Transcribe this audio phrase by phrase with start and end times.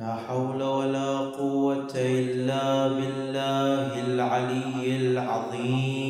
[0.00, 6.09] لا حول ولا قوة إلا بالله العلي العظيم.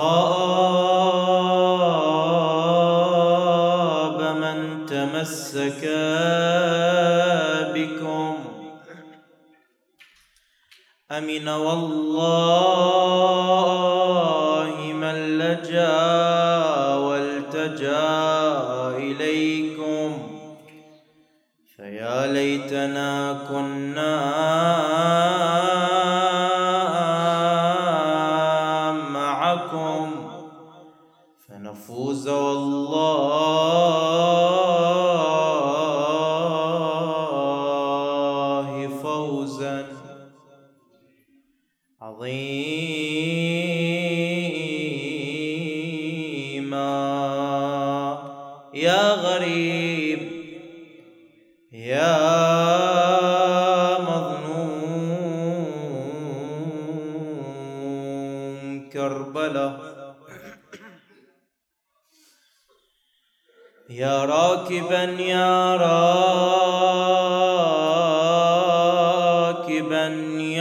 [4.36, 5.84] من تمسك
[7.74, 8.36] بكم.
[11.12, 11.94] أمن والله
[14.92, 16.04] من لجا
[16.94, 18.08] والتجا
[18.96, 20.30] إليكم.
[21.76, 23.73] فيا ليتنا كنا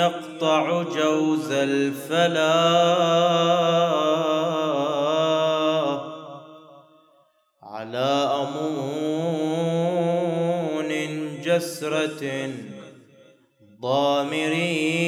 [0.04, 2.54] يقطع جوز الفلا
[7.64, 8.10] على
[8.42, 9.32] أمون
[11.42, 12.52] جسرة
[13.82, 15.04] ضامري.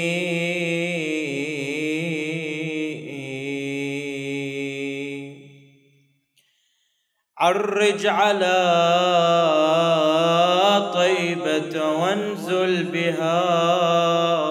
[7.38, 8.56] عرج على
[10.94, 14.45] طيبة وانزل بها.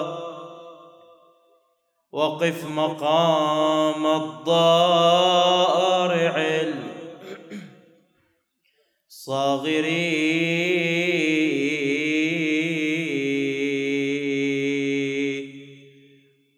[2.35, 5.55] وقف مقام الضارع
[9.07, 10.35] الصاغري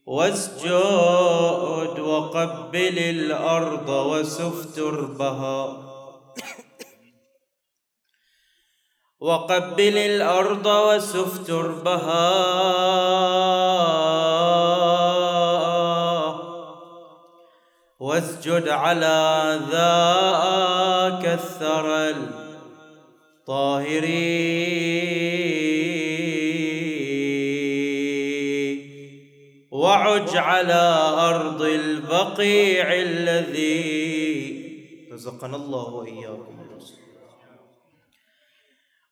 [0.05, 5.87] واسجد وقبل الأرض وسف تربها
[9.19, 12.57] وقبل الأرض وسف تربها
[18.17, 22.16] واسجد على ذاك الثرى
[23.45, 24.17] الطاهري
[29.72, 33.97] وعج على أرض البقيع الذي
[35.13, 36.57] رزقنا الله وإياكم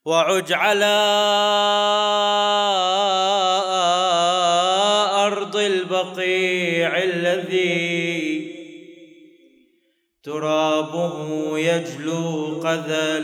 [0.05, 0.95] وعج على
[5.25, 7.24] أرض البقيع الذي
[12.65, 13.23] قذى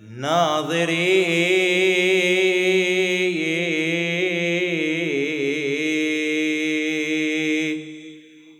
[0.00, 1.02] الناظرين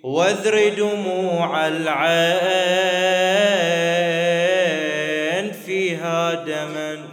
[0.03, 2.12] واذر دموع العين
[5.53, 7.09] فيها دما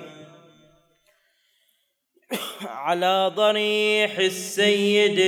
[2.61, 5.19] على ضريح السيد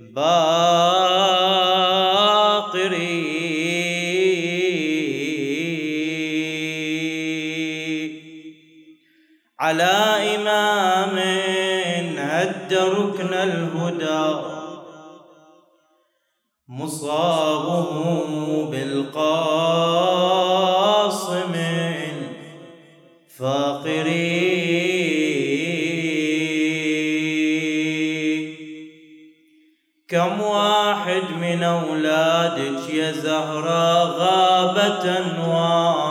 [0.00, 1.67] الباقري
[14.02, 14.58] الهدى.
[16.68, 17.90] مصابه
[18.70, 19.88] بالقاصم
[23.38, 24.58] فاقري
[30.08, 36.07] كم واحد من أولادك يا زهرة غابت أنوارا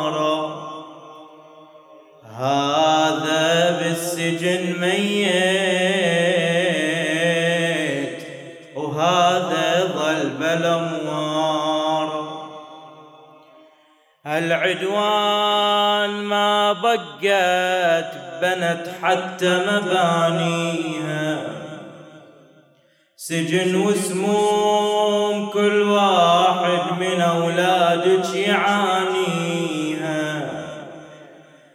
[14.38, 18.12] العدوان ما بقت
[18.42, 21.38] بنت حتى مبانيها.
[23.18, 29.78] سجن وسموم كل واحد من أولادك يعانيها.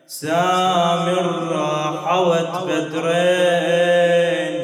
[0.06, 1.73] سامرة
[2.06, 4.55] حوت بدرين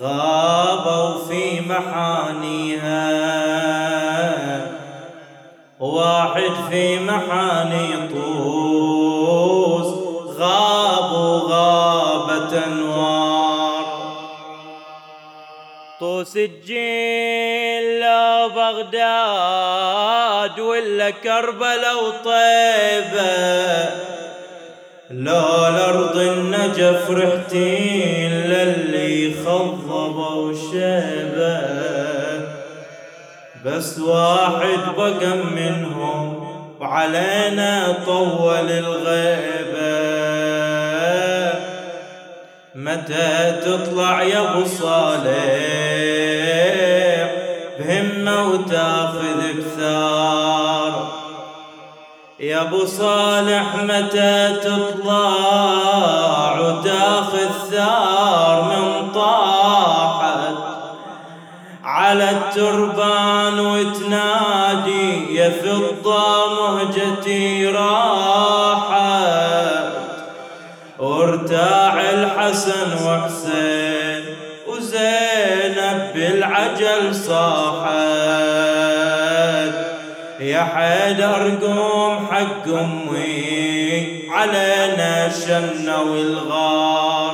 [0.00, 3.15] غابوا في محانيها.
[6.70, 9.86] في محاني طوس
[10.38, 13.86] غابوا غابة أنوار
[16.00, 19.80] طوس الجيل لا بغداد
[20.60, 23.36] ولا كربلاء وطيبة
[25.10, 31.76] لا الأرض النجف رحتين للي خضب وشيبة.
[33.64, 36.25] بس واحد بقى منهم
[36.96, 39.96] وعلينا طول الغيبة
[42.74, 45.44] متى تطلع يا أبو صالح؟
[47.78, 51.12] بهمة وتاخذ كثار.
[52.40, 57.45] يا أبو صالح متى تطلع؟ وتاخذ
[62.06, 69.06] على التربان وتنادي يا فضة مهجتي راحت
[70.98, 74.24] وارتاع الحسن وحسين
[74.66, 77.86] وزينب بالعجل صاحت.
[80.40, 87.25] يا حيدر قوم حق امي علينا الشمنة والغار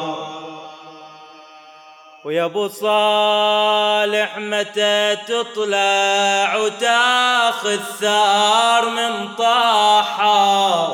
[2.32, 10.88] ويا ابو صالح متى تطلع وتاخذ ثار من طاحة؟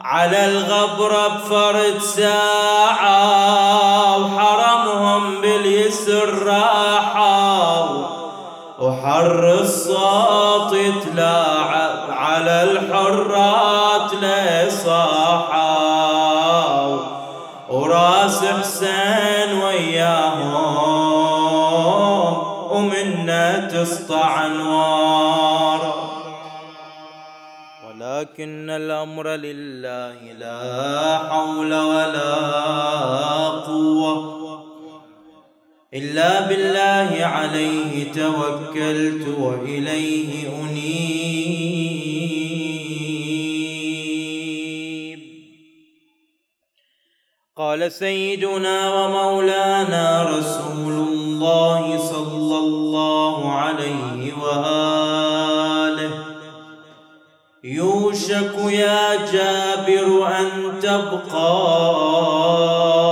[0.00, 3.16] على الغبرة بفرد ساعة
[4.18, 7.88] وحرمهم باليسر راحة.
[8.78, 15.07] وحر الصوت يتلاعب على الحرات لصاحة
[23.82, 26.08] تسطع أنوار.
[27.88, 32.34] ولكن الأمر لله لا حول ولا
[33.48, 34.38] قوة
[35.94, 41.48] إلا بالله عليه توكلت وإليه أنيب.
[47.56, 49.67] قال سيدنا ومولانا
[61.18, 63.08] ان تبقى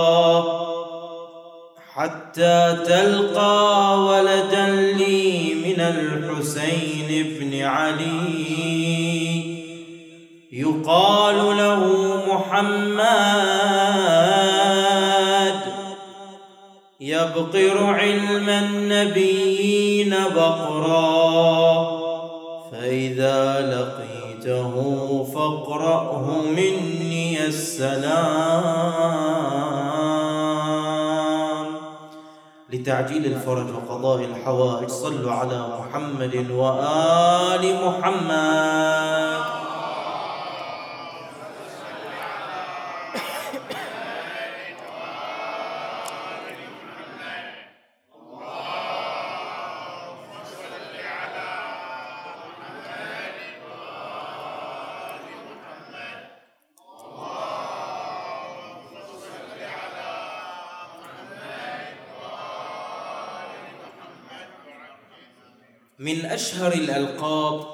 [1.94, 9.56] حتى تلقى ولدا لي من الحسين بن علي.
[10.52, 11.82] يقال له
[12.28, 13.06] محمد
[17.00, 21.96] يبقر علم النبيين بقرا.
[22.72, 24.74] فإذا لقيته
[25.34, 26.45] فاقرأه
[27.46, 29.06] السلام.
[32.72, 39.15] لتعجيل الفرج وقضاء الحوائج صلوا على محمد وآل محمد.
[65.98, 67.66] من أشهر الألقاب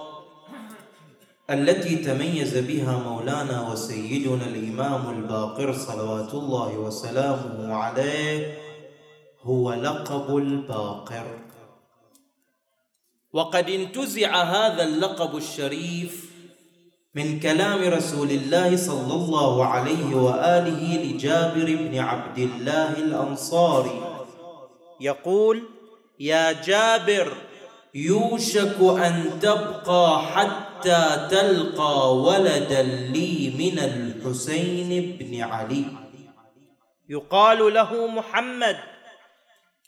[1.51, 8.59] التي تميز بها مولانا وسيدنا الإمام الباقر صلوات الله وسلامه عليه
[9.43, 11.39] هو لقب الباقر.
[13.33, 16.33] وقد انتزع هذا اللقب الشريف
[17.15, 24.01] من كلام رسول الله صلى الله عليه وآله لجابر بن عبد الله الأنصاري.
[25.01, 25.63] يقول
[26.21, 27.33] يا جابر
[27.95, 35.85] يوشك أن تبقى حتى تلقى ولدا لي من الحسين بن علي.
[37.09, 38.77] يقال له محمد.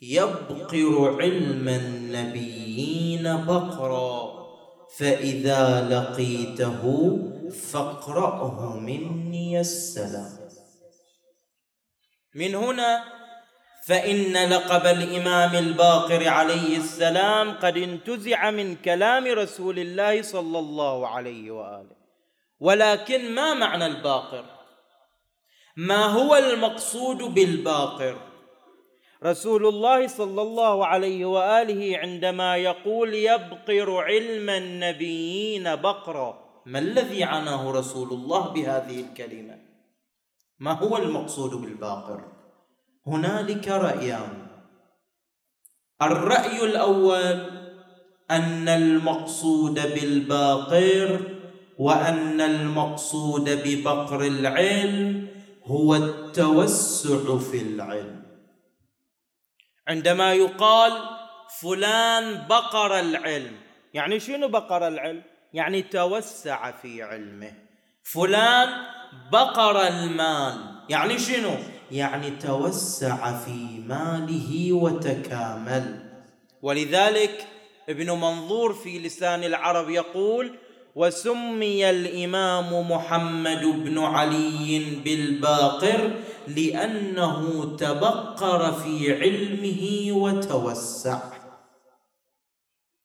[0.02, 4.34] يبقر علم النبيين بقرا
[4.98, 6.82] فإذا لقيته
[7.72, 10.38] فاقرأه مني السلام.
[12.34, 13.04] من هنا
[13.86, 21.50] فإن لقب الإمام الباقر عليه السلام قد انتزع من كلام رسول الله صلى الله عليه
[21.50, 21.96] وآله.
[22.60, 24.44] ولكن ما معنى الباقر؟
[25.76, 28.16] ما هو المقصود بالباقر؟
[29.24, 37.70] رسول الله صلى الله عليه وآله عندما يقول يبقر علم النبيين بقرا ما الذي عناه
[37.70, 39.58] رسول الله بهذه الكلمة؟
[40.58, 42.33] ما هو المقصود بالباقر؟
[43.06, 44.46] هنالك رايان
[46.02, 47.50] الرأي الأول
[48.30, 51.20] أن المقصود بالباقر
[51.78, 55.28] وأن المقصود ببقر العلم
[55.64, 58.22] هو التوسع في العلم.
[59.88, 60.92] عندما يقال
[61.60, 63.56] فلان بقر العلم
[63.94, 67.52] يعني شنو بقر العلم؟ يعني توسع في علمه.
[68.02, 68.68] فلان
[69.32, 71.56] بقر المال يعني شنو؟
[71.90, 76.10] يعني توسع في ماله وتكامل.
[76.62, 77.46] ولذلك
[77.88, 80.58] ابن منظور في لسان العرب يقول
[80.94, 86.10] وسمي الإمام محمد بن علي بالباقر
[86.48, 91.18] لأنه تبقر في علمه وتوسع.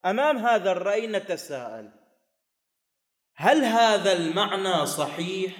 [0.05, 1.89] أمام هذا الرأي نتساءل
[3.35, 5.53] هل هذا المعنى صحيح؟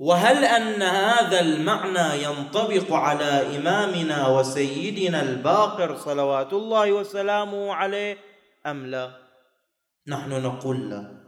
[0.00, 8.16] وهل أن هذا المعنى ينطبق على إمامنا وسيدنا الباقر صلوات الله وسلامه عليه
[8.66, 9.10] أم لا؟
[10.06, 11.20] نحن نقول لا.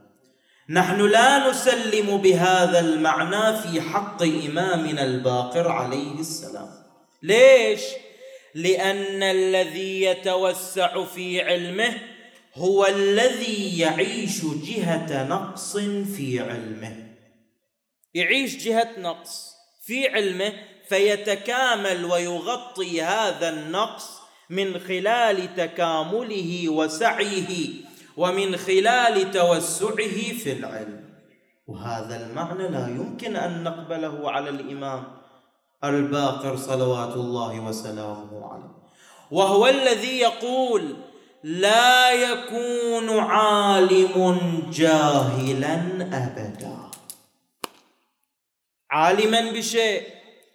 [0.68, 6.68] نحن لا نسلم بهذا المعنى في حق إمامنا الباقر عليه السلام.
[7.22, 7.82] ليش؟
[8.54, 11.94] لأن الذي يتوسع في علمه
[12.54, 15.76] هو الذي يعيش جهة نقص
[16.16, 17.11] في علمه.
[18.14, 19.52] يعيش جهة نقص
[19.86, 20.52] في علمه
[20.88, 27.68] فيتكامل ويغطي هذا النقص من خلال تكامله وسعيه
[28.16, 31.04] ومن خلال توسعه في العلم.
[31.66, 35.04] وهذا المعنى لا يمكن أن نقبله على الإمام
[35.84, 38.72] الباقر صلوات الله وسلامه عليه.
[39.30, 40.96] وهو الذي يقول
[41.44, 45.74] لا يكون عالم جاهلا
[46.12, 46.76] ابدا.
[48.92, 50.02] عالما بشيء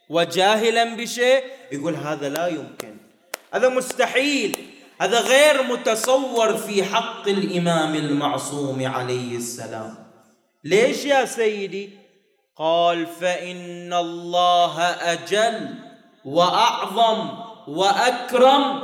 [0.09, 2.97] وجاهلا بشيء يقول هذا لا يمكن.
[3.53, 4.57] هذا مستحيل.
[5.01, 9.95] هذا غير متصور في حق الإمام المعصوم عليه السلام.
[10.63, 11.89] ليش يا سيدي؟
[12.55, 15.75] قال فإن الله أجل
[16.25, 17.29] وأعظم
[17.67, 18.81] وأكرم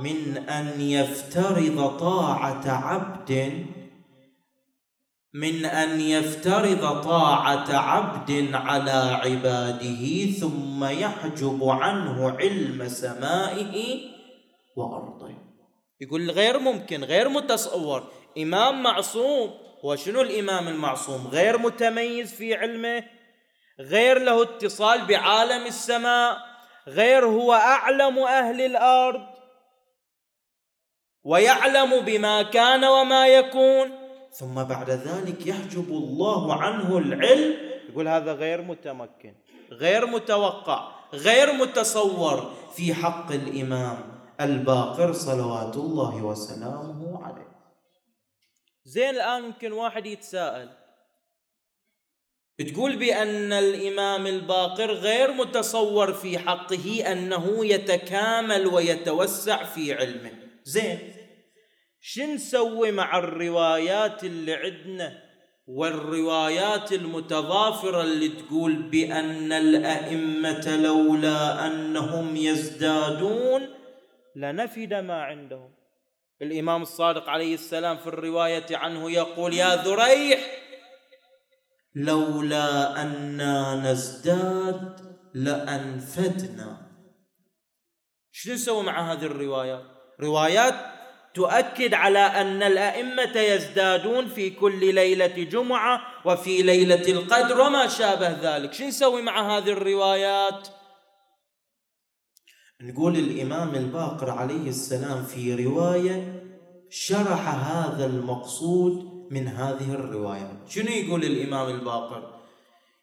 [0.00, 3.66] من أن يفترض طاعة عبد
[5.34, 14.00] من أن يفترض طاعة عبد على عباده ثم يحجب عنه علم سمائه
[14.76, 15.34] وأرضه.
[16.00, 18.12] يقول غير ممكن غير متصور.
[18.38, 19.50] إمام معصوم
[19.84, 23.04] هو شنو الإمام المعصوم؟ غير متميز في علمه
[23.80, 26.38] غير له اتصال بعالم السماء
[26.88, 29.26] غير هو أعلم أهل الأرض
[31.24, 34.01] ويعلم بما كان وما يكون.
[34.32, 37.54] ثم بعد ذلك يحجب الله عنه العلم.
[37.88, 39.34] يقول هذا غير متمكن.
[39.70, 43.98] غير متوقع غير متصور في حق الإمام
[44.40, 47.52] الباقر صلوات الله وسلامه عليه.
[48.84, 50.68] زين الآن يمكن واحد يتساءل.
[52.58, 60.32] تقول بأن الإمام الباقر غير متصور في حقه أنه يتكامل ويتوسع في علمه.
[60.64, 61.11] زين.
[62.04, 65.22] شو نسوي مع الروايات اللي عندنا؟
[65.66, 73.68] والروايات المتضافرة اللي تقول بأن الأئمة لولا أنهم يزدادون
[74.36, 75.74] لنفد ما عندهم.
[76.42, 80.40] الإمام الصادق عليه السلام في الرواية عنه يقول يا ذريح
[81.94, 85.00] لولا أنا نزداد
[85.34, 86.76] لأنفدنا.
[88.32, 89.84] شو نسوي مع هذه الروايات
[90.20, 91.01] روايات
[91.34, 98.72] تؤكد على أن الأئمة يزدادون في كل ليلة جمعة وفي ليلة القدر وما شابه ذلك.
[98.72, 100.68] شو نسوي مع هذه الروايات؟
[102.80, 106.42] نقول الإمام الباقر عليه السلام في رواية
[106.90, 112.42] شرح هذا المقصود من هذه الروايات شنو يقول الإمام الباقر؟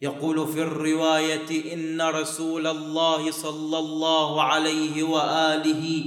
[0.02, 6.06] يقول في الرواية إن رسول الله صلى الله عليه وآله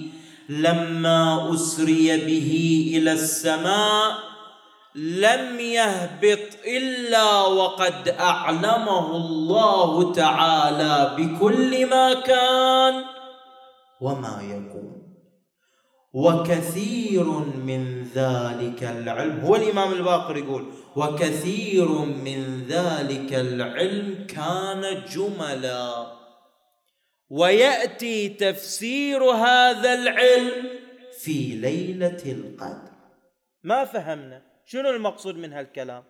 [0.49, 2.51] لما أسري به
[2.97, 4.33] إلى السماء
[4.95, 13.05] لم يهبط إلا وقد أعلمه الله تعالى بكل ما كان
[14.01, 15.03] وما يكون.
[16.15, 17.25] وكثير
[17.67, 20.65] من ذلك العلم هو الإمام الباقر يقول
[20.97, 21.89] وكثير
[22.25, 26.22] من ذلك العلم كان جملا.
[27.33, 30.69] ويأتي تفسير هذا العلم
[31.21, 32.93] في ليلة القدر.
[33.63, 34.43] ما فهمنا.
[34.65, 36.05] شنو المقصود من هالكلام؟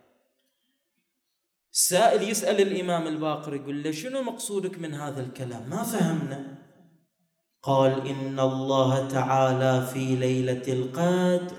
[1.71, 6.59] سائل يسأل الإمام الباقر يقول له شنو مقصودك من هذا الكلام؟ ما فهمنا.
[7.63, 11.57] قال إن الله تعالى في ليلة القدر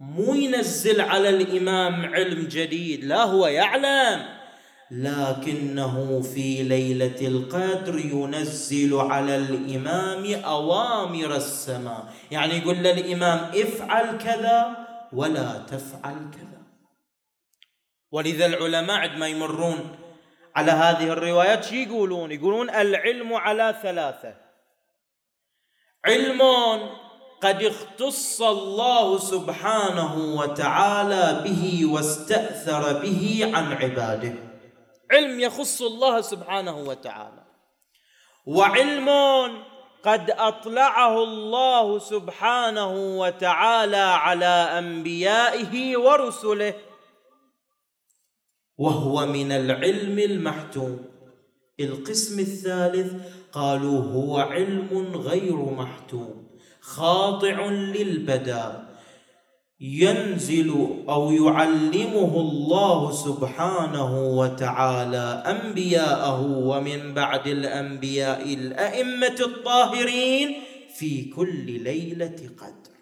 [0.00, 4.43] مو ينزل على الإمام علم جديد لا هو يعلم.
[4.90, 12.12] لكنه في ليلة القدر ينزل على الإمام أوامر السماء.
[12.30, 14.76] يعني يقول للإمام افعل كذا
[15.12, 16.62] ولا تفعل كذا.
[18.12, 19.96] ولذا العلماء عندما يمرون
[20.56, 24.34] على هذه الروايات شو يقولون؟ يقولون العلم على ثلاثة.
[26.04, 26.42] علم
[27.42, 34.53] قد اختص الله سبحانه وتعالى به واستأثر به عن عباده.
[35.14, 37.44] علم يخص الله سبحانه وتعالى.
[38.46, 39.08] وعلم
[40.04, 46.74] قد أطلعه الله سبحانه وتعالى على أنبيائه ورسله.
[48.78, 51.14] وهو من العلم المحتوم.
[51.80, 53.12] القسم الثالث
[53.52, 58.93] قالوا هو علم غير محتوم خاضع للبداء
[59.84, 60.70] ينزل
[61.08, 70.56] أو يعلمه الله سبحانه وتعالى أنبياءه ومن بعد الأنبياء الأئمة الطاهرين
[70.94, 72.94] في كل ليلة قدر.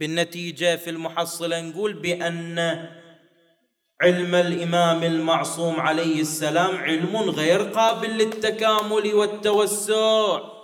[0.00, 2.58] بالنتيجة في المحصله نقول بأن
[4.00, 10.61] علم الإمام المعصوم عليه السلام علم غير قابل للتكامل والتوسع.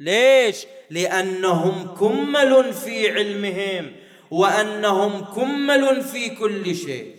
[0.00, 3.96] ليش؟ لأنهم كمل في علمهم
[4.30, 7.16] وأنهم كمل في كل شيء.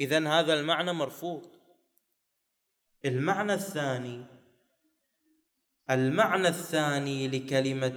[0.00, 1.42] اذا هذا المعنى مرفوض.
[3.04, 4.24] المعنى الثاني
[5.90, 7.96] المعنى الثاني لكلمة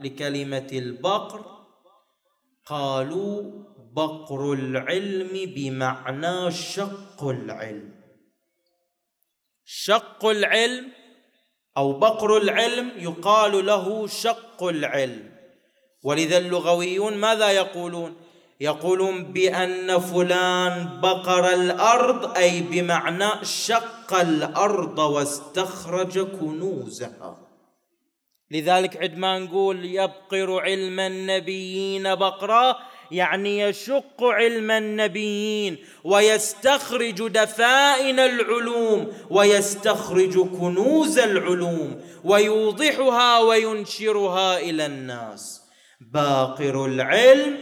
[0.00, 1.66] لكلمة البقر
[2.66, 8.02] قالوا بقر العلم بمعنى شق العلم.
[9.64, 10.92] شق العلم
[11.76, 15.32] أو بقر العلم يقال له شق العلم.
[16.02, 18.16] ولذا اللغويون ماذا يقولون؟
[18.60, 27.38] يقولون بأن فلان بقر الأرض أي بمعنى شق الأرض واستخرج كنوزها.
[28.50, 32.76] لذلك عندما نقول يبقر علم النبيين بقرا
[33.12, 45.62] يعني يشق علم النبيين ويستخرج دفائن العلوم ويستخرج كنوز العلوم ويوضحها وينشرها إلى الناس.
[46.00, 47.56] باقر العلم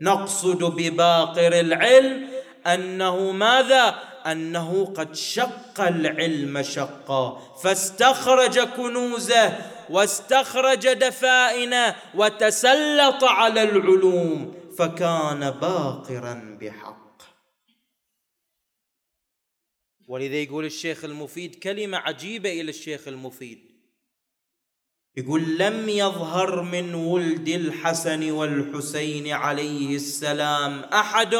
[0.00, 2.31] نقصد بباقر العلم
[2.66, 7.38] أنه ماذا؟ أنه قد شق العلم شقا.
[7.62, 9.58] فاستخرج كنوزه
[9.90, 17.22] واستخرج دفائنه وتسلط على العلوم فكان باقرا بحق.
[20.08, 23.72] ولذا يقول الشيخ المفيد كلمة عجيبة إلى الشيخ المفيد.
[25.16, 31.34] يقول لم يظهر من ولد الحسن والحسين عليه السلام أحد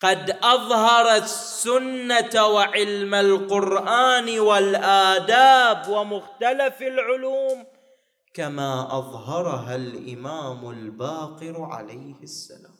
[0.00, 7.64] قد اظهر السنة وعلم القرآن والآداب ومختلف العلوم
[8.34, 12.76] كما أظهرها الإمام الباقر عليه السلام.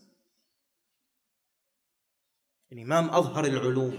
[2.73, 3.99] الإمام أظهر العلوم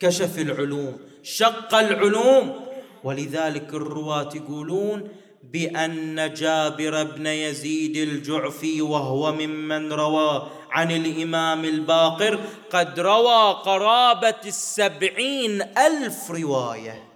[0.00, 2.66] كشف العلوم شق العلوم.
[3.04, 5.08] ولذلك الرواة يقولون
[5.42, 15.62] بأن جابر بن يزيد الجعفي وهو ممن روى عن الإمام الباقر قد روى قرابة السبعين
[15.62, 17.08] ألف رواية.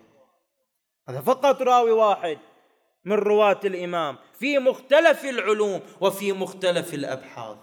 [1.09, 2.39] هذا فقط راوي واحد
[3.05, 7.57] من رواة الإمام في مختلف العلوم وفي مختلف الأبحاث.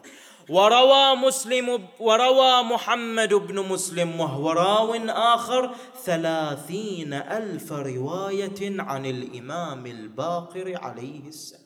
[0.49, 10.79] وروى مسلم وروى محمد بن مسلم وهو راو آخر ثلاثين ألف رواية عن الإمام الباقر
[10.81, 11.62] عليه السلام.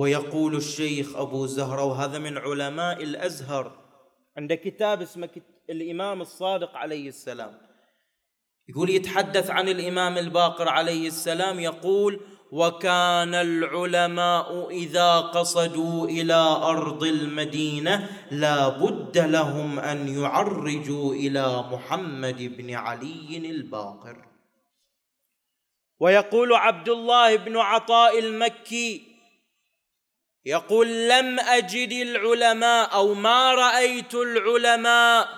[0.00, 3.72] ويقول الشيخ أبو زهرة وهذا من علماء الأزهر.
[4.36, 5.28] عنده كتاب اسمه
[5.70, 7.52] الإمام الصادق عليه السلام.
[8.68, 12.20] يقول يتحدث عن الإمام الباقر عليه السلام يقول
[12.52, 16.40] وكان العلماء إذا قصدوا إلى
[16.74, 24.16] أرض المدينة لا بد لهم أن يعرجوا إلى محمد بن علي الباقر.
[26.00, 29.09] ويقول عبد الله بن عطاء المكي
[30.44, 35.28] يقول لم أجد العلماء أو ما رأيت العلماء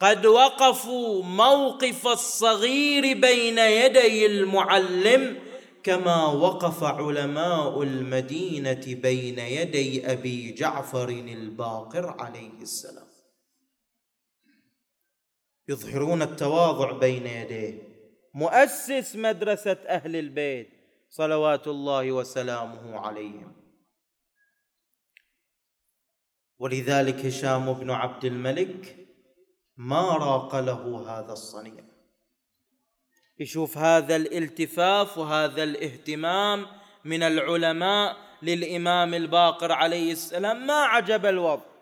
[0.00, 5.38] قد وقفوا موقف الصغير بين يدي المعلم
[5.82, 13.06] كما وقف علماء المدينة بين يدي أبي جعفر الباقر عليه السلام.
[15.68, 17.78] يظهرون التواضع بين يديه.
[18.34, 20.81] مؤسس مدرسة أهل البيت.
[21.14, 23.52] صلوات الله وسلامه عليهم.
[26.58, 29.08] ولذلك هشام بن عبد الملك
[29.76, 31.84] ما راق له هذا الصنيع.
[33.38, 36.66] يشوف هذا الالتفاف وهذا الاهتمام
[37.04, 40.66] من العلماء للإمام الباقر عليه السلام.
[40.66, 41.72] ما عجب الوضع.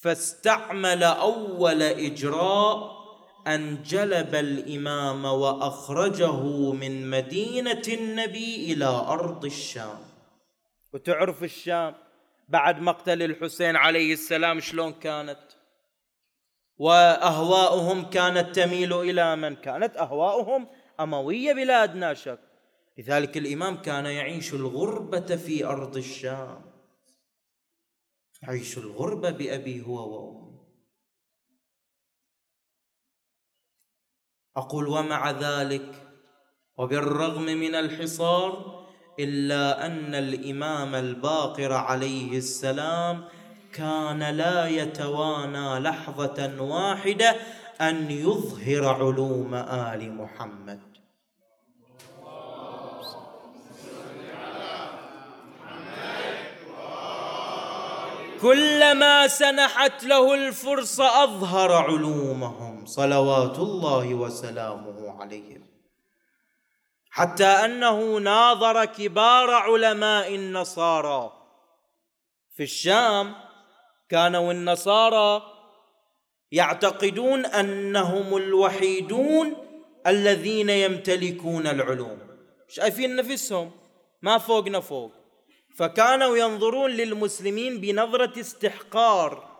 [0.00, 3.03] فاستعمل أول إجراء
[3.46, 9.98] ان جلب الإمام وأخرجه من مدينة النبي إلى أرض الشام.
[10.92, 11.94] وتعرف الشام
[12.48, 15.40] بعد مقتل الحسين عليه السلام شلون كانت؟
[16.76, 20.66] وأهواؤهم كانت تميل إلى من كانت؟ أهواؤهم
[21.00, 22.38] أموية بلا ادنى شك.
[22.98, 26.62] لذلك الإمام كان يعيش الغربة في أرض الشام.
[28.42, 30.43] يعيش الغربة بأبي هو وأمه.
[34.56, 35.94] أقول ومع ذلك
[36.78, 38.84] وبالرغم من الحصار
[39.20, 43.24] إلا أن الإمام الباقر عليه السلام
[43.72, 47.36] كان لا يتوانى لحظة واحدة
[47.80, 50.80] أن يظهر علوم آل محمد.
[58.42, 62.73] كلما سنحت له الفرصة أظهر علومهم.
[62.86, 65.66] صلوات الله وسلامه عليهم
[67.10, 71.32] حتى أنه ناظر كبار علماء النصارى.
[72.56, 73.34] في الشام
[74.08, 75.42] كانوا النصارى
[76.52, 79.56] يعتقدون أنهم الوحيدون
[80.06, 82.18] الذين يمتلكون العلوم.
[82.68, 83.70] شايفين نفسهم؟
[84.22, 85.12] ما فوقنا فوق.
[85.76, 89.53] فكانوا ينظرون للمسلمين بنظرة استحقار.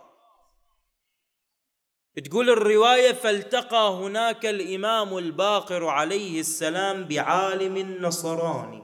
[2.23, 8.83] تقول الرواية فالتقى هناك الإمام الباقر عليه السلام بعالم نصراني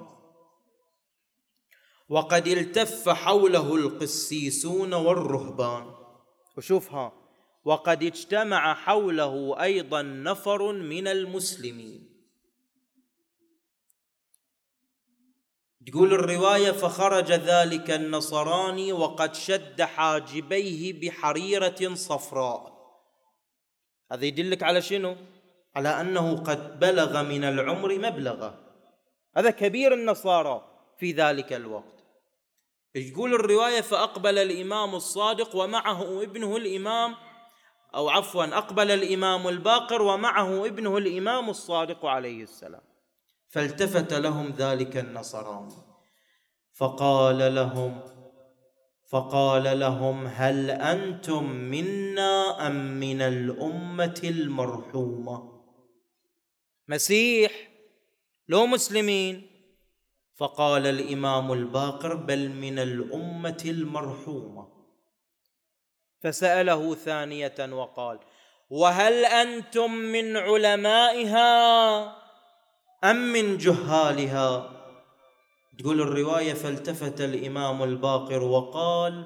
[2.08, 5.94] وقد التف حوله القسيسون والرهبان.
[6.56, 7.12] وشوفها
[7.64, 12.10] وقد اجتمع حوله أيضا نفر من المسلمين.
[15.86, 22.79] تقول الرواية فخرج ذلك النصراني وقد شد حاجبيه بحريرة صفراء.
[24.12, 25.16] هذا يدلك على شنو؟
[25.76, 28.54] على أنه قد بلغ من العمر مبلغه.
[29.36, 30.64] هذا كبير النصارى
[30.98, 32.04] في ذلك الوقت.
[32.94, 37.14] يقول الرواية؟ فأقبل الإمام الصادق ومعه ابنه الإمام
[37.94, 42.82] أو عفوا أقبل الإمام الباقر ومعه ابنه الإمام الصادق عليه السلام.
[43.48, 45.74] فالتفت لهم ذلك النصراني
[46.74, 48.00] فقال لهم
[49.10, 55.62] فقال لهم هل أنتم منا أم من الأمة المرحومة؟
[56.88, 57.52] مسيح
[58.48, 59.50] لو مسلمين.
[60.36, 64.68] فقال الإمام الباقر بل من الأمة المرحومة.
[66.20, 68.18] فسأله ثانية وقال
[68.70, 72.00] وهل أنتم من علمائها
[73.04, 74.79] أم من جهالها؟
[75.80, 79.24] تقول الرواية فالتفت الإمام الباقر وقال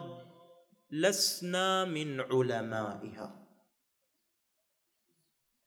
[0.91, 3.47] لسنا من علمائها.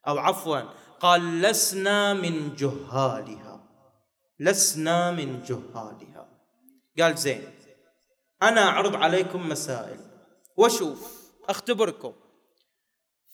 [0.08, 0.60] أو عفوا
[1.00, 3.64] قال لسنا من جهالها.
[4.40, 6.30] لسنا من جهالها.
[7.00, 7.52] قال زين
[8.44, 10.00] أنا أعرض عليكم مسائل
[10.58, 12.14] وشوف أختبركم.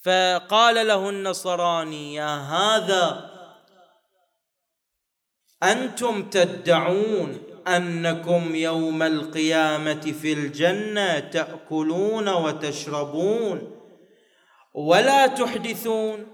[0.03, 3.32] فقال له النصراني يا هذا
[5.63, 13.79] أنتم تدعون أنكم يوم القيامة في الجنة تأكلون وتشربون
[14.73, 16.27] ولا تحدثون.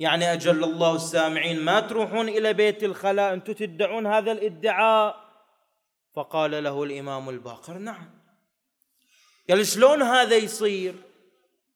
[0.00, 5.24] يعني أجل الله السامعين ما تروحون إلى بيت الخلاء أنتم تدعون هذا الادعاء؟
[6.14, 8.10] فقال له الإمام الباقر نعم.
[9.50, 10.94] قال شلون هذا يصير؟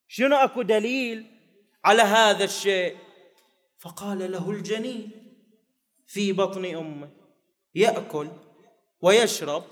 [0.08, 1.26] شنو أكو دليل
[1.84, 2.96] على هذا الشيء؟
[3.78, 5.17] فقال له الجنين.
[6.08, 7.10] في بطن أمه
[7.74, 8.28] يأكل
[9.00, 9.64] ويشرب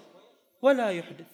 [0.62, 1.32] ولا يحدث.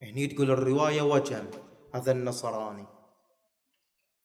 [0.00, 1.50] يعني تقول الرواية وجم
[1.94, 2.86] هذا النصراني.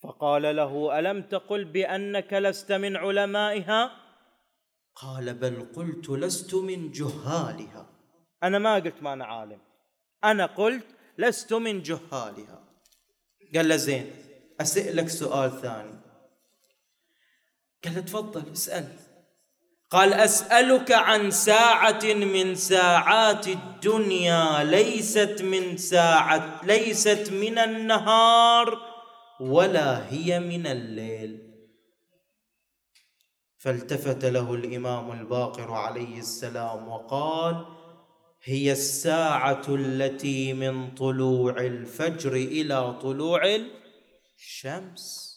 [0.03, 3.91] فقال له ألم تقل بأنك لست من علمائها؟
[4.95, 7.89] قال بل قلت لست من جهالها.
[8.43, 9.59] أنا ما قلت ما أنا عالم.
[10.23, 12.63] أنا قلت لست من جهالها.
[13.55, 14.11] قال له زين
[14.61, 16.00] أسألك سؤال ثاني.
[17.85, 18.87] قال تفضل اسأل.
[19.89, 28.77] قال أسألك عن ساعة من ساعات الدنيا ليست من ساعة ليست من النهار
[29.39, 31.51] ولا هي من الليل.
[33.57, 37.65] فالتفت له الإمام الباقر عليه السلام وقال
[38.43, 43.41] هي الساعة التي من طلوع الفجر إلى طلوع
[44.37, 45.30] الشمس.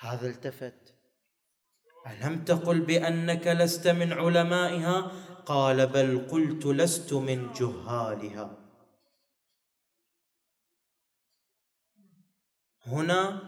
[0.00, 0.94] هذا التفت.
[2.06, 5.12] ألم تقل بأنك لست من علمائها؟
[5.46, 8.58] قال بل قلت لست من جهالها.
[12.86, 13.42] هنا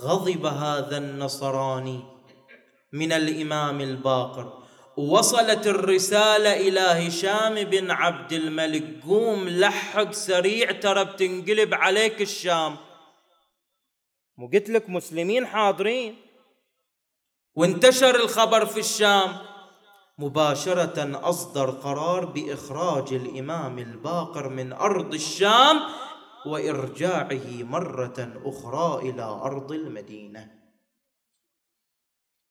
[0.00, 2.04] غضب هذا النصراني
[2.92, 4.62] من الإمام الباقر.
[4.96, 9.04] وصلت الرسالة إلى هشام بن عبد الملك.
[9.04, 12.76] قوم لحق سريع ترى بتنقلب عليك الشام.
[14.38, 16.16] مو قلت لك مسلمين حاضرين.
[17.54, 19.38] وانتشر الخبر في الشام.
[20.18, 25.80] مباشرة أصدر قرار بإخراج الإمام الباقر من أرض الشام
[26.46, 30.58] وإرجاعه مرة أخرى إلى أرض المدينة.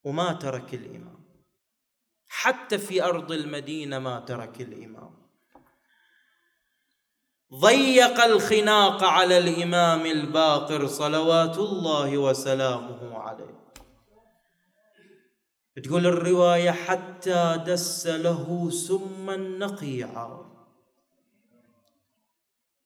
[0.04, 1.44] وما ترك الإمام.
[2.28, 5.27] حتى في أرض المدينة ما ترك الإمام.
[7.54, 13.58] ضيق الخناق على الإمام الباقر صلوات الله وسلامه عليه.
[15.84, 20.48] تقول الرواية حتى دس له سما نقيعا.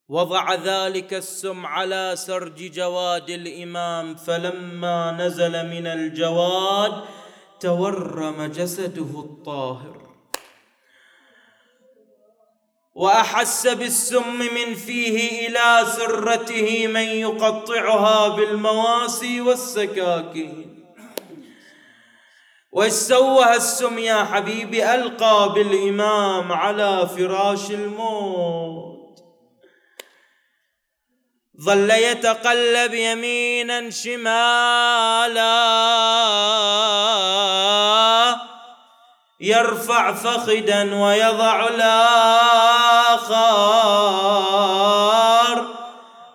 [0.09, 7.05] وضع ذلك السم على سرج جواد الإمام فلما نزل من الجواد
[7.61, 10.02] تورم جسده الطاهر.
[12.95, 20.73] وأحس بالسم من فيه إلى سرته من يقطعها بالمواسي والسكاكين
[22.89, 29.19] سوى السم يا حبيبي ألقى بالإمام على فراش الموت.
[31.61, 35.33] ظل يتقلب يمينا شمالا.
[39.43, 42.03] يرفع فخدا ويضع الآخر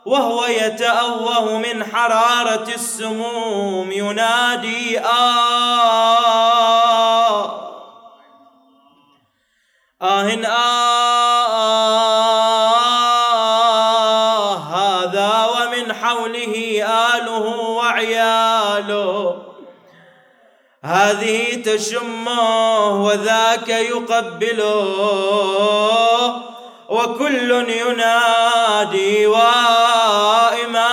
[0.05, 5.07] وهو يتأوه من حرارة السموم ينادي آه,
[10.01, 10.23] آه
[20.87, 24.85] هذه تشمه وذاك يقبله
[26.89, 30.87] وكل ينادي وإماما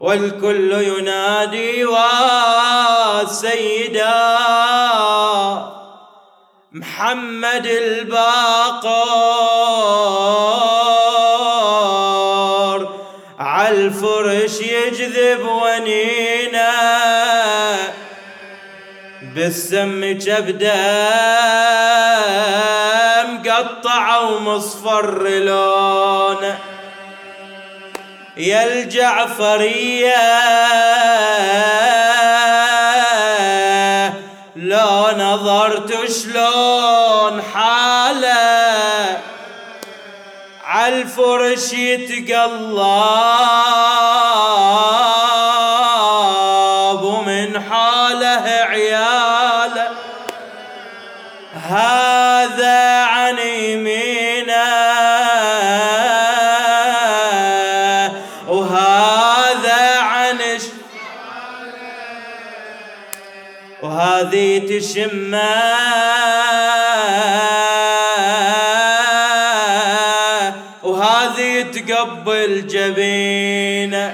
[0.00, 1.84] والكل ينادي
[3.24, 4.02] وسيدا
[6.72, 9.51] محمد الباقر
[13.82, 16.72] عالفرش يجذب ونينا.
[19.34, 20.74] بالسم كبده
[23.22, 26.58] مقطع ومصفر لونه
[28.36, 30.22] يا الجعفرية
[34.56, 38.31] لو نظرت شلون حاله
[40.92, 42.82] عالفرش يتقلب
[47.02, 49.88] ومن حاله عياله
[51.54, 54.64] هذا عن يمينه
[58.48, 60.38] وهذا عن.
[63.82, 65.81] وهذه تشمه
[72.12, 74.12] رب الجبين.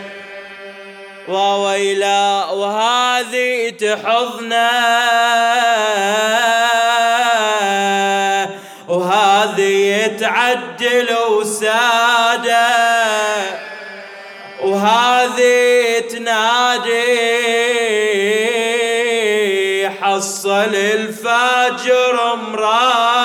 [1.28, 4.70] وويلا وهذه تحضنا.
[8.88, 12.68] وهذه تعدل وسادة.
[14.62, 16.98] وهذه تنادي
[19.88, 23.17] حصل الفاجر مراد.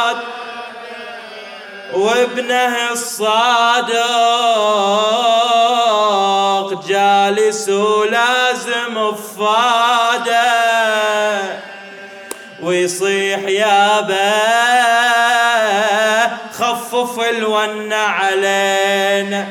[2.03, 4.03] وابنه الصادق
[6.87, 10.43] جالس ولازم فاده.
[12.61, 14.01] ويصيح يا
[16.53, 19.47] خفف الون علينا.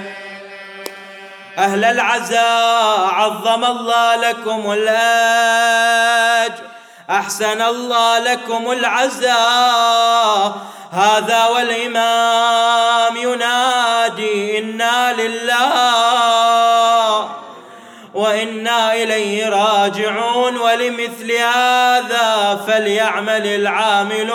[1.58, 6.31] أهل العزاء عظم الله لكم الأجر
[7.10, 10.56] أحسن الله لكم العزاء.
[10.92, 16.62] هذا والإمام ينادي إنا لله
[18.14, 20.56] وإنا إليه راجعون.
[20.56, 24.32] ولمثل هذا فليعمل العاملون.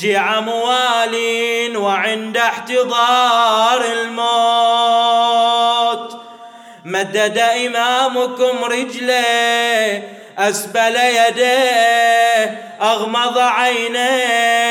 [0.00, 5.08] شيع موالين وعند احتضار الموت.
[6.84, 14.68] مدد إمامكم رجليه أسبل يديه أغمض عينيه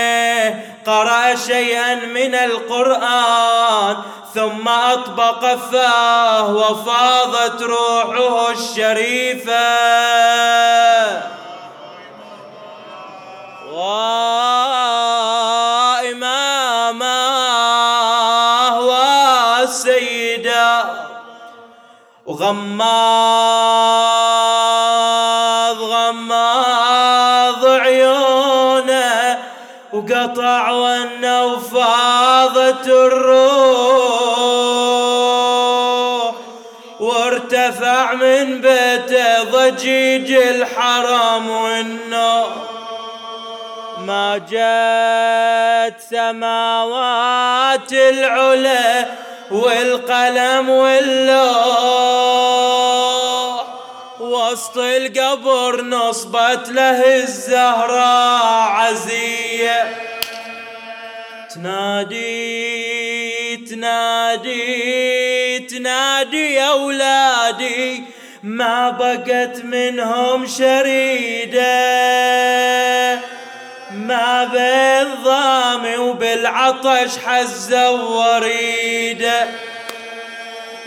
[0.86, 3.98] قرأ شيئا من القرآن
[4.34, 9.68] ثم أطبق فاه وفاضت روحه الشريفة.
[13.74, 14.38] وإمامه
[19.60, 20.86] والسيدة
[22.26, 24.07] وغماض
[30.28, 34.28] وقطع ونه وفاضت الروح.
[37.00, 42.52] وارتفع من بيته ضجيج الحرم والنور
[43.98, 49.06] ما جت سماوات العلا
[49.52, 51.58] والقلم واللوح.
[54.20, 60.07] وسط القبر نصبت له الزهراء عزية.
[61.58, 68.04] تنادي تنادي تنادي يا أولادي
[68.44, 71.62] ما بقت منهم شريدة.
[73.92, 79.48] ما بالضام وبالعطش حزة وريدة.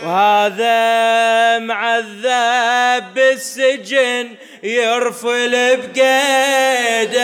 [0.03, 7.21] وهذا معذب بالسجن يرفل بقيده.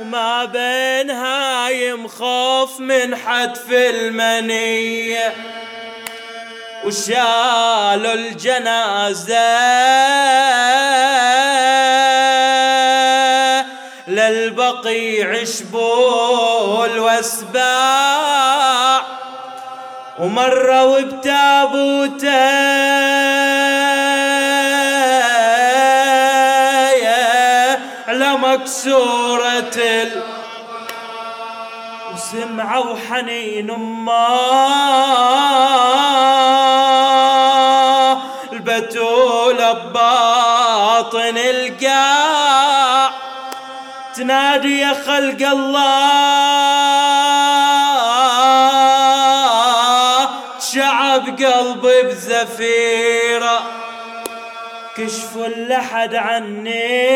[0.00, 5.34] وما بين هايم خوف من حتف المنية.
[6.84, 9.58] وشالوا الجنازة
[14.08, 18.38] للبقيع شبول واسباع.
[20.18, 22.28] ومروا بتابوته
[28.08, 28.38] على
[32.28, 34.28] وسمعوا حنين أمه.
[38.52, 43.10] البتول بباطن القاع.
[44.16, 46.08] تنادي يا خلق الله.
[50.72, 53.62] شعب قلبي بزفيرة.
[54.96, 57.08] كشفوا اللحد عني.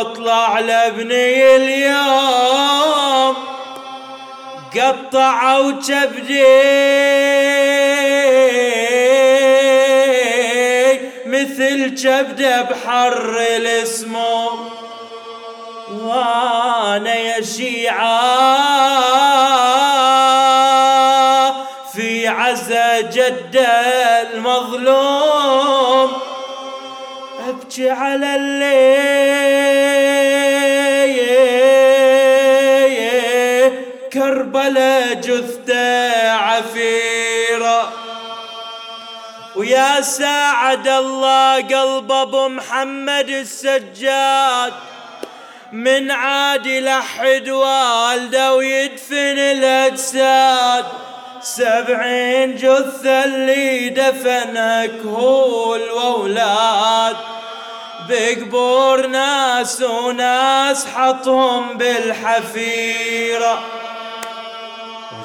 [0.00, 3.36] أبطلع لابني اليوم.
[4.76, 6.46] قطعوا كبدي.
[11.26, 14.50] مثل كبده بحر الاسمو.
[15.90, 18.40] وأنا يا شيعة
[21.92, 23.66] في عزا جد
[24.22, 25.29] المظلوم.
[27.70, 29.30] ابكي على الليل.
[34.12, 37.92] كربلاء جثته عفيرة.
[39.56, 44.72] ويا ساعد الله قلب أبو محمد السجاد.
[45.72, 50.84] من عاد يلحد والده ويدفن الأجساد.
[51.42, 57.16] سبعين جثة اللي دفنها كهول وأولاد.
[58.10, 63.58] بقبور ناس وناس حطهم بالحفيرة.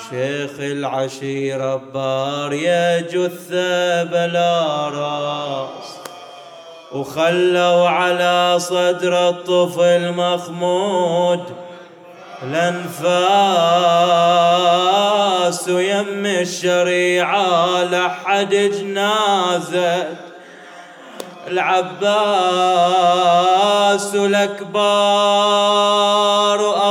[0.10, 5.96] شيخ العشيرة بار يا جثة بلا راس.
[6.92, 11.44] وخلوا على صدر الطفل مخمود
[12.44, 12.88] الأنفاس
[15.68, 20.25] يم الشريعة لحد جنازة.
[21.48, 22.06] العباس
[24.16, 24.82] الأكبار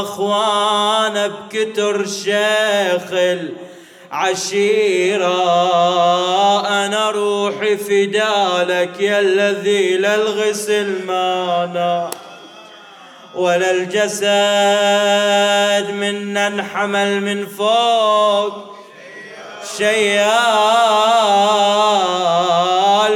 [0.01, 3.13] أخوان بكتر شيخ
[4.13, 5.35] العشيرة.
[6.67, 12.11] أنا روحي فدالك يا الذي للغسل مانا
[13.35, 14.25] ولا الجسد.
[15.95, 18.74] منا انحمل من فوق
[19.79, 20.25] شيال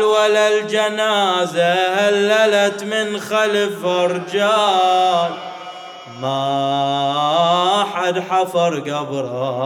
[0.03, 5.31] ولا الجنازة هللت من خلف رجال
[6.21, 9.63] ما حد حفر قبره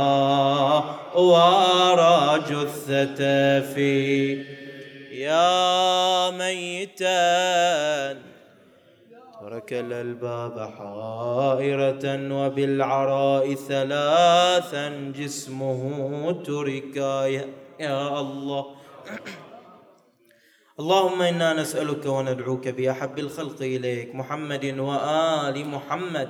[1.16, 4.44] ورا جثته في
[5.12, 8.31] يا ميتان.
[9.62, 12.04] ترك الألباب حائرة
[12.34, 15.82] وبالعراء ثلاثا جسمه
[16.42, 17.26] تركا
[17.80, 18.64] يا الله.
[20.80, 26.28] اللهم إنا نسألك وندعوك بأحب الخلق إليك محمد وآل محمد.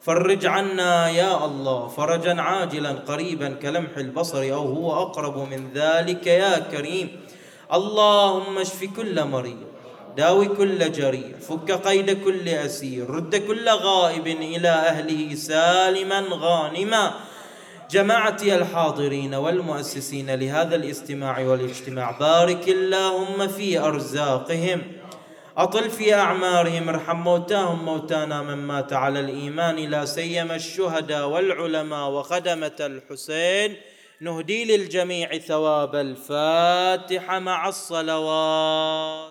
[0.00, 6.58] فرج عنا يا الله فرجا عاجلا قريبا كلمح البصر أو هو أقرب من ذلك يا
[6.58, 7.08] كريم.
[7.72, 9.71] اللهم اشف كل مريض.
[10.16, 17.14] داوي كل جرير فك قيد كل أسير رد كل غائب إلى أهله سالما غانما.
[17.90, 24.82] جماعتي الحاضرين والمؤسسين لهذا الاستماع والاجتماع بارك اللهم في أرزاقهم.
[25.56, 29.76] أطل في أعمارهم ارحم موتاهم موتانا من مات على الإيمان.
[29.76, 33.76] لا سيما الشهداء والعلماء وخدمة الحسين.
[34.20, 39.30] نهدي للجميع ثواب الفاتحة مع الصلوات.